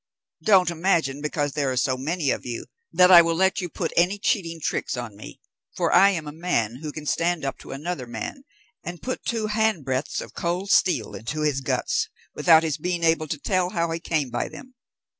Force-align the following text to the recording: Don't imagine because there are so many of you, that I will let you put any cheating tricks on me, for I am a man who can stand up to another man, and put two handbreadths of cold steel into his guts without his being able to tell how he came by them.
Don't 0.41 0.71
imagine 0.71 1.21
because 1.21 1.51
there 1.51 1.71
are 1.71 1.77
so 1.77 1.95
many 1.95 2.31
of 2.31 2.43
you, 2.43 2.65
that 2.91 3.11
I 3.11 3.21
will 3.21 3.35
let 3.35 3.61
you 3.61 3.69
put 3.69 3.93
any 3.95 4.17
cheating 4.17 4.59
tricks 4.59 4.97
on 4.97 5.15
me, 5.15 5.39
for 5.75 5.93
I 5.93 6.09
am 6.09 6.25
a 6.27 6.31
man 6.31 6.77
who 6.77 6.91
can 6.91 7.05
stand 7.05 7.45
up 7.45 7.59
to 7.59 7.71
another 7.71 8.07
man, 8.07 8.43
and 8.83 8.99
put 9.03 9.23
two 9.23 9.45
handbreadths 9.49 10.19
of 10.19 10.33
cold 10.33 10.71
steel 10.71 11.13
into 11.13 11.41
his 11.41 11.61
guts 11.61 12.09
without 12.33 12.63
his 12.63 12.77
being 12.77 13.03
able 13.03 13.27
to 13.27 13.37
tell 13.37 13.69
how 13.69 13.91
he 13.91 13.99
came 13.99 14.31
by 14.31 14.49
them. 14.49 14.73